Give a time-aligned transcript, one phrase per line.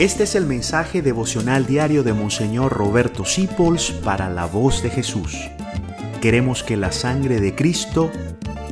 [0.00, 5.36] Este es el mensaje devocional diario de Monseñor Roberto Sipols para la voz de Jesús.
[6.22, 8.10] Queremos que la sangre de Cristo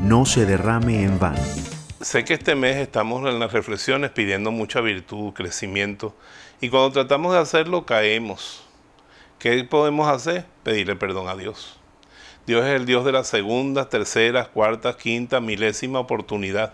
[0.00, 1.42] no se derrame en vano.
[2.00, 6.14] Sé que este mes estamos en las reflexiones pidiendo mucha virtud, crecimiento,
[6.62, 8.64] y cuando tratamos de hacerlo caemos.
[9.38, 10.46] ¿Qué podemos hacer?
[10.62, 11.78] Pedirle perdón a Dios.
[12.46, 16.72] Dios es el Dios de las segundas, terceras, cuartas, quinta, milésima oportunidad.